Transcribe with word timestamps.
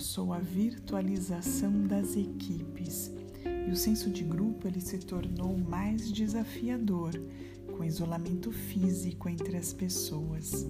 reforçou 0.00 0.32
a 0.32 0.38
virtualização 0.38 1.86
das 1.86 2.16
equipes 2.16 3.12
e 3.44 3.70
o 3.70 3.76
senso 3.76 4.08
de 4.08 4.24
grupo 4.24 4.66
ele 4.66 4.80
se 4.80 4.96
tornou 4.96 5.58
mais 5.58 6.10
desafiador 6.10 7.12
com 7.76 7.84
isolamento 7.84 8.50
físico 8.50 9.28
entre 9.28 9.58
as 9.58 9.74
pessoas. 9.74 10.66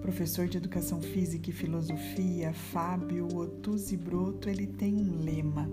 Professor 0.00 0.48
de 0.48 0.56
Educação 0.56 1.02
Física 1.02 1.50
e 1.50 1.52
Filosofia, 1.52 2.54
Fábio 2.54 3.28
Otuzzi 3.36 3.98
Broto, 3.98 4.48
ele 4.48 4.66
tem 4.66 4.94
um 4.94 5.22
lema: 5.22 5.68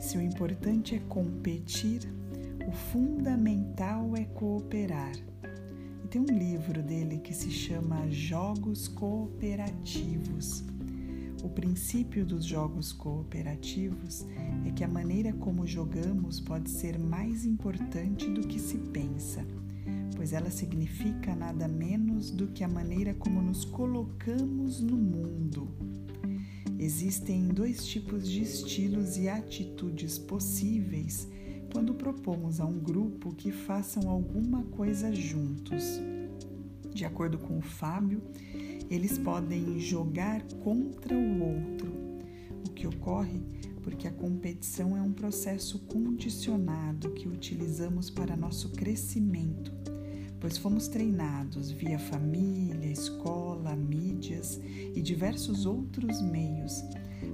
se 0.00 0.16
o 0.16 0.22
importante 0.22 0.94
é 0.94 1.00
competir, 1.00 2.00
o 2.66 2.72
fundamental 2.72 4.16
é 4.16 4.24
cooperar. 4.24 5.12
E 6.02 6.08
tem 6.08 6.22
um 6.22 6.38
livro 6.38 6.82
dele 6.82 7.18
que 7.18 7.34
se 7.34 7.50
chama 7.50 8.10
Jogos 8.10 8.88
Cooperativos. 8.88 10.64
O 11.44 11.48
princípio 11.50 12.24
dos 12.24 12.42
jogos 12.42 12.90
cooperativos 12.90 14.24
é 14.66 14.70
que 14.70 14.82
a 14.82 14.88
maneira 14.88 15.30
como 15.34 15.66
jogamos 15.66 16.40
pode 16.40 16.70
ser 16.70 16.98
mais 16.98 17.44
importante 17.44 18.30
do 18.30 18.48
que 18.48 18.58
se 18.58 18.78
pensa, 18.78 19.46
pois 20.16 20.32
ela 20.32 20.50
significa 20.50 21.36
nada 21.36 21.68
menos 21.68 22.30
do 22.30 22.46
que 22.46 22.64
a 22.64 22.68
maneira 22.68 23.12
como 23.12 23.42
nos 23.42 23.62
colocamos 23.62 24.80
no 24.80 24.96
mundo. 24.96 25.68
Existem 26.78 27.48
dois 27.48 27.86
tipos 27.86 28.26
de 28.26 28.40
estilos 28.40 29.18
e 29.18 29.28
atitudes 29.28 30.18
possíveis 30.18 31.28
quando 31.70 31.92
propomos 31.92 32.58
a 32.58 32.64
um 32.64 32.78
grupo 32.78 33.34
que 33.34 33.52
façam 33.52 34.08
alguma 34.08 34.62
coisa 34.62 35.14
juntos. 35.14 36.00
De 36.94 37.04
acordo 37.04 37.36
com 37.36 37.58
o 37.58 37.62
Fábio, 37.62 38.22
eles 38.90 39.18
podem 39.18 39.78
jogar 39.78 40.42
contra 40.62 41.16
o 41.16 41.42
outro, 41.42 41.92
o 42.66 42.70
que 42.70 42.86
ocorre? 42.86 43.42
Porque 43.82 44.08
a 44.08 44.12
competição 44.12 44.96
é 44.96 45.02
um 45.02 45.12
processo 45.12 45.78
condicionado 45.80 47.10
que 47.10 47.28
utilizamos 47.28 48.08
para 48.08 48.36
nosso 48.36 48.70
crescimento, 48.70 49.72
pois 50.40 50.56
fomos 50.56 50.88
treinados 50.88 51.70
via 51.70 51.98
família, 51.98 52.90
escola, 52.90 53.76
mídias 53.76 54.60
e 54.94 55.00
diversos 55.00 55.66
outros 55.66 56.22
meios 56.22 56.82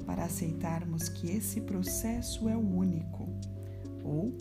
para 0.06 0.24
aceitarmos 0.24 1.08
que 1.08 1.30
esse 1.30 1.60
processo 1.60 2.48
é 2.48 2.56
o 2.56 2.60
único. 2.60 3.28
Ou 4.04 4.32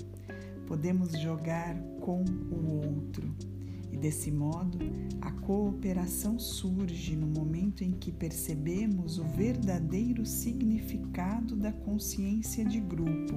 podemos 0.65 1.11
jogar 1.19 1.75
com 1.99 2.23
o 2.23 2.87
outro. 2.87 3.35
E 3.91 3.97
desse 3.97 4.31
modo, 4.31 4.77
a 5.21 5.31
cooperação 5.31 6.37
surge 6.37 7.15
no 7.15 7.27
momento 7.27 7.83
em 7.83 7.91
que 7.91 8.11
percebemos 8.11 9.17
o 9.17 9.23
verdadeiro 9.23 10.25
significado 10.25 11.55
da 11.55 11.71
consciência 11.71 12.63
de 12.63 12.79
grupo, 12.79 13.33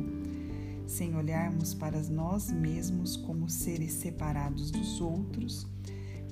sem 0.87 1.17
olharmos 1.17 1.73
para 1.73 2.01
nós 2.11 2.51
mesmos 2.51 3.17
como 3.17 3.49
seres 3.49 3.93
separados 3.93 4.71
dos 4.71 5.01
outros, 5.01 5.67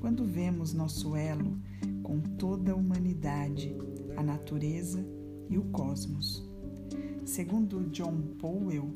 quando 0.00 0.24
vemos 0.24 0.72
nosso 0.72 1.16
elo 1.16 1.58
com 2.02 2.20
toda 2.20 2.72
a 2.72 2.76
humanidade, 2.76 3.74
a 4.16 4.22
natureza 4.22 5.06
e 5.48 5.56
o 5.56 5.64
cosmos. 5.64 6.49
Segundo 7.24 7.88
John 7.90 8.20
Powell, 8.38 8.90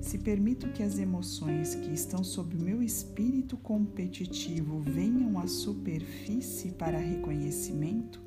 se 0.00 0.18
permito 0.18 0.68
que 0.68 0.82
as 0.82 0.98
emoções 0.98 1.74
que 1.74 1.92
estão 1.92 2.24
sob 2.24 2.56
meu 2.56 2.82
espírito 2.82 3.56
competitivo 3.56 4.80
venham 4.80 5.38
à 5.38 5.46
superfície 5.46 6.72
para 6.72 6.98
reconhecimento, 6.98 8.20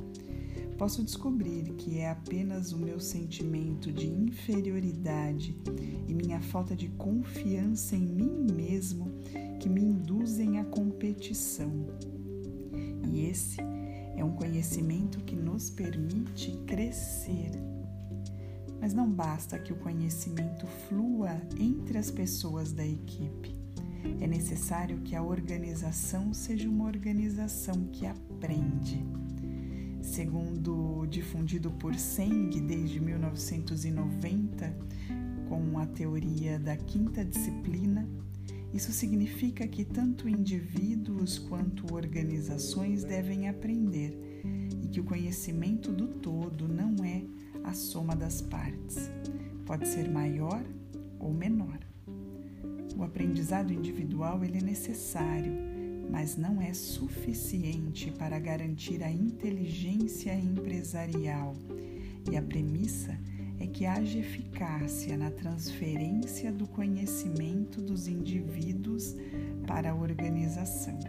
posso 0.77 1.03
descobrir 1.03 1.73
que 1.73 1.99
é 1.99 2.09
apenas 2.09 2.73
o 2.73 2.77
meu 2.77 2.99
sentimento 2.99 3.91
de 3.91 4.07
inferioridade 4.07 5.57
e 6.07 6.13
minha 6.13 6.41
falta 6.41 6.75
de 6.75 6.89
confiança 6.89 7.95
em 7.95 8.05
mim 8.05 8.47
mesmo 8.53 9.11
que 9.59 9.69
me 9.69 9.81
induzem 9.81 10.59
à 10.59 10.65
competição. 10.65 11.71
E 13.09 13.25
esse 13.25 13.61
é 14.15 14.23
um 14.23 14.33
conhecimento 14.33 15.19
que 15.19 15.35
nos 15.35 15.69
permite 15.69 16.51
crescer 16.67 17.51
mas 18.83 18.93
não 18.93 19.09
basta 19.09 19.57
que 19.57 19.71
o 19.71 19.77
conhecimento 19.77 20.67
flua 20.67 21.41
entre 21.57 21.97
as 21.97 22.11
pessoas 22.11 22.73
da 22.73 22.85
equipe. 22.85 23.55
É 24.19 24.27
necessário 24.27 24.99
que 25.05 25.15
a 25.15 25.23
organização 25.23 26.33
seja 26.33 26.67
uma 26.67 26.83
organização 26.83 27.87
que 27.93 28.05
aprende. 28.05 29.01
Segundo 30.01 31.05
difundido 31.05 31.71
por 31.71 31.95
Seng 31.95 32.59
desde 32.59 32.99
1990, 32.99 34.77
com 35.47 35.79
a 35.79 35.85
teoria 35.85 36.59
da 36.59 36.75
quinta 36.75 37.23
disciplina, 37.23 38.05
isso 38.73 38.91
significa 38.91 39.65
que 39.65 39.85
tanto 39.85 40.27
indivíduos 40.27 41.39
quanto 41.39 41.93
organizações 41.93 43.05
devem 43.05 43.47
aprender 43.47 44.13
e 44.83 44.89
que 44.89 44.99
o 44.99 45.05
conhecimento 45.05 45.89
do 45.89 46.09
todo 46.09 46.67
não 46.67 47.01
é 47.05 47.23
a 47.63 47.73
soma 47.73 48.15
das 48.15 48.41
partes. 48.41 49.09
Pode 49.65 49.87
ser 49.87 50.09
maior 50.09 50.63
ou 51.19 51.33
menor. 51.33 51.79
O 52.97 53.03
aprendizado 53.03 53.73
individual 53.73 54.43
ele 54.43 54.59
é 54.59 54.61
necessário, 54.61 55.53
mas 56.11 56.37
não 56.37 56.61
é 56.61 56.73
suficiente 56.73 58.11
para 58.11 58.37
garantir 58.39 59.01
a 59.03 59.11
inteligência 59.11 60.33
empresarial. 60.35 61.55
E 62.31 62.37
a 62.37 62.41
premissa 62.41 63.17
é 63.59 63.67
que 63.67 63.85
haja 63.85 64.19
eficácia 64.19 65.17
na 65.17 65.31
transferência 65.31 66.51
do 66.51 66.67
conhecimento 66.67 67.81
dos 67.81 68.07
indivíduos 68.07 69.15
para 69.65 69.91
a 69.91 69.95
organização. 69.95 70.99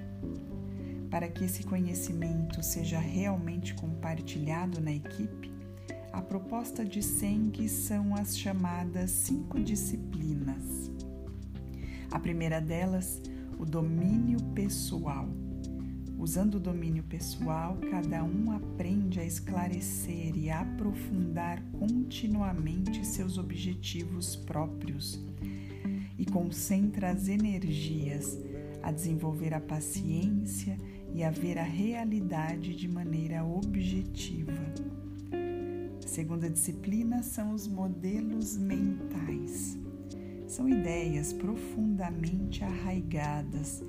Para 1.10 1.28
que 1.28 1.44
esse 1.44 1.62
conhecimento 1.64 2.62
seja 2.62 2.98
realmente 2.98 3.74
compartilhado 3.74 4.80
na 4.80 4.92
equipe, 4.92 5.53
a 6.14 6.22
proposta 6.22 6.84
de 6.84 7.02
Seng 7.02 7.68
são 7.68 8.14
as 8.14 8.38
chamadas 8.38 9.10
cinco 9.10 9.58
disciplinas. 9.58 10.88
A 12.08 12.20
primeira 12.20 12.60
delas, 12.60 13.20
o 13.58 13.64
domínio 13.64 14.40
pessoal. 14.54 15.28
Usando 16.16 16.54
o 16.54 16.60
domínio 16.60 17.02
pessoal, 17.02 17.76
cada 17.90 18.22
um 18.22 18.52
aprende 18.52 19.18
a 19.18 19.24
esclarecer 19.24 20.36
e 20.36 20.50
aprofundar 20.50 21.60
continuamente 21.72 23.04
seus 23.04 23.36
objetivos 23.36 24.36
próprios 24.36 25.20
e 26.16 26.24
concentra 26.24 27.10
as 27.10 27.26
energias 27.26 28.38
a 28.84 28.92
desenvolver 28.92 29.52
a 29.52 29.60
paciência 29.60 30.78
e 31.12 31.24
a 31.24 31.30
ver 31.32 31.58
a 31.58 31.64
realidade 31.64 32.76
de 32.76 32.86
maneira 32.86 33.44
objetiva 33.44 34.62
segunda 36.14 36.48
disciplina 36.48 37.24
são 37.24 37.52
os 37.52 37.66
modelos 37.66 38.56
mentais. 38.56 39.76
São 40.46 40.68
ideias 40.68 41.32
profundamente 41.32 42.62
arraigadas, 42.62 43.82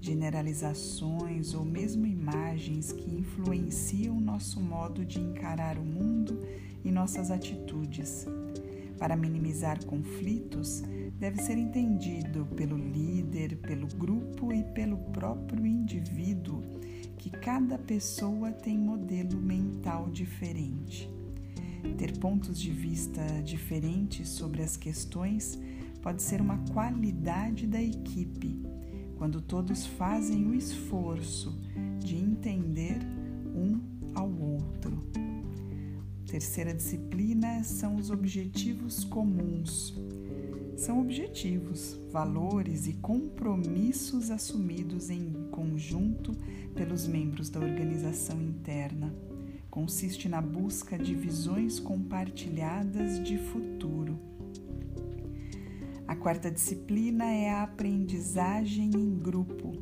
generalizações 0.00 1.54
ou 1.54 1.64
mesmo 1.64 2.06
imagens 2.06 2.92
que 2.92 3.12
influenciam 3.12 4.20
nosso 4.20 4.60
modo 4.60 5.04
de 5.04 5.18
encarar 5.18 5.76
o 5.76 5.84
mundo 5.84 6.38
e 6.84 6.90
nossas 6.92 7.32
atitudes. 7.32 8.26
Para 8.96 9.16
minimizar 9.16 9.84
conflitos, 9.84 10.84
deve 11.18 11.42
ser 11.42 11.58
entendido 11.58 12.46
pelo 12.54 12.76
líder, 12.76 13.56
pelo 13.56 13.88
grupo 13.88 14.52
e 14.52 14.62
pelo 14.62 14.98
próprio 14.98 15.66
indivíduo 15.66 16.62
que 17.18 17.28
cada 17.28 17.76
pessoa 17.76 18.52
tem 18.52 18.78
modelo 18.78 19.40
mental 19.40 20.08
diferente. 20.10 21.10
Ter 21.96 22.18
pontos 22.18 22.60
de 22.60 22.70
vista 22.70 23.20
diferentes 23.44 24.28
sobre 24.28 24.62
as 24.62 24.76
questões 24.76 25.58
pode 26.00 26.22
ser 26.22 26.40
uma 26.40 26.58
qualidade 26.72 27.66
da 27.66 27.82
equipe, 27.82 28.60
quando 29.16 29.40
todos 29.40 29.86
fazem 29.86 30.46
o 30.46 30.54
esforço 30.54 31.58
de 31.98 32.16
entender 32.16 32.98
um 33.54 33.80
ao 34.14 34.30
outro. 34.30 35.02
Terceira 36.26 36.72
disciplina 36.72 37.62
são 37.62 37.96
os 37.96 38.10
objetivos 38.10 39.04
comuns. 39.04 39.94
São 40.76 41.00
objetivos, 41.00 41.98
valores 42.10 42.86
e 42.86 42.94
compromissos 42.94 44.30
assumidos 44.30 45.10
em 45.10 45.32
conjunto 45.50 46.34
pelos 46.74 47.06
membros 47.06 47.50
da 47.50 47.60
organização 47.60 48.40
interna 48.40 49.12
consiste 49.72 50.28
na 50.28 50.42
busca 50.42 50.98
de 50.98 51.14
visões 51.14 51.80
compartilhadas 51.80 53.18
de 53.24 53.38
futuro. 53.38 54.18
A 56.06 56.14
quarta 56.14 56.50
disciplina 56.50 57.24
é 57.24 57.48
a 57.48 57.62
aprendizagem 57.62 58.90
em 58.94 59.18
grupo. 59.18 59.72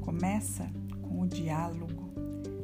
Começa 0.00 0.72
com 1.02 1.20
o 1.20 1.28
diálogo, 1.28 2.10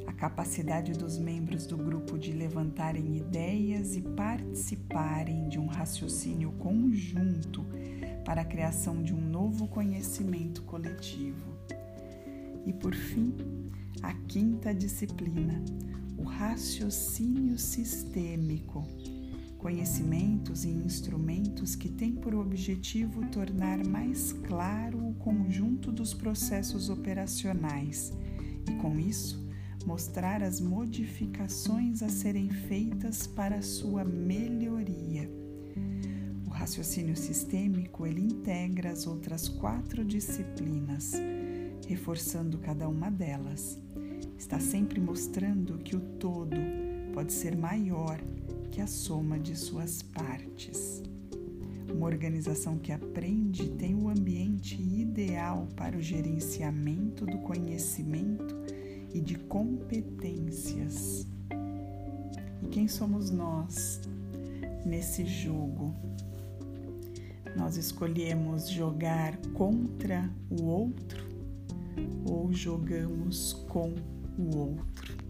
a 0.06 0.12
capacidade 0.14 0.94
dos 0.94 1.18
membros 1.18 1.66
do 1.66 1.76
grupo 1.76 2.18
de 2.18 2.32
levantarem 2.32 3.14
ideias 3.14 3.94
e 3.94 4.00
participarem 4.00 5.50
de 5.50 5.58
um 5.58 5.66
raciocínio 5.66 6.50
conjunto 6.52 7.62
para 8.24 8.40
a 8.40 8.44
criação 8.44 9.02
de 9.02 9.12
um 9.12 9.20
novo 9.20 9.68
conhecimento 9.68 10.62
coletivo. 10.62 11.58
E 12.64 12.72
por 12.72 12.94
fim, 12.94 13.34
a 14.02 14.14
quinta 14.14 14.74
disciplina, 14.74 15.62
o 16.16 16.22
raciocínio 16.22 17.58
sistêmico. 17.58 18.86
Conhecimentos 19.58 20.64
e 20.64 20.68
instrumentos 20.68 21.74
que 21.74 21.88
têm 21.88 22.12
por 22.12 22.34
objetivo 22.34 23.26
tornar 23.30 23.84
mais 23.86 24.32
claro 24.32 25.08
o 25.08 25.14
conjunto 25.14 25.90
dos 25.90 26.12
processos 26.12 26.90
operacionais 26.90 28.12
e, 28.68 28.74
com 28.74 28.98
isso, 28.98 29.44
mostrar 29.86 30.42
as 30.42 30.60
modificações 30.60 32.02
a 32.02 32.08
serem 32.08 32.48
feitas 32.50 33.26
para 33.26 33.62
sua 33.62 34.04
melhoria. 34.04 35.30
O 36.46 36.50
raciocínio 36.50 37.16
sistêmico 37.16 38.06
ele 38.06 38.22
integra 38.22 38.90
as 38.90 39.06
outras 39.06 39.48
quatro 39.48 40.04
disciplinas, 40.04 41.12
reforçando 41.86 42.58
cada 42.58 42.88
uma 42.88 43.10
delas. 43.10 43.78
Está 44.38 44.58
sempre 44.58 45.00
mostrando 45.00 45.78
que 45.78 45.96
o 45.96 46.00
todo 46.00 46.56
pode 47.12 47.32
ser 47.32 47.56
maior 47.56 48.20
que 48.70 48.80
a 48.80 48.86
soma 48.86 49.38
de 49.38 49.56
suas 49.56 50.02
partes. 50.02 51.02
Uma 51.92 52.06
organização 52.06 52.76
que 52.76 52.90
aprende 52.90 53.68
tem 53.70 53.94
o 53.94 54.08
ambiente 54.08 54.74
ideal 54.74 55.68
para 55.76 55.96
o 55.96 56.02
gerenciamento 56.02 57.24
do 57.24 57.38
conhecimento 57.38 58.54
e 59.14 59.20
de 59.20 59.36
competências. 59.36 61.24
E 62.62 62.66
quem 62.68 62.88
somos 62.88 63.30
nós 63.30 64.00
nesse 64.84 65.24
jogo? 65.24 65.94
Nós 67.56 67.76
escolhemos 67.76 68.68
jogar 68.68 69.36
contra 69.52 70.28
o 70.50 70.64
outro 70.64 71.24
ou 72.28 72.52
jogamos 72.52 73.52
com 73.68 73.94
o 74.38 74.58
outro. 74.58 75.23